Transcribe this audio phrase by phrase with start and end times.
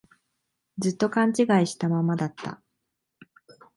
[0.79, 1.35] ずっと勘違い
[1.67, 2.63] したままだった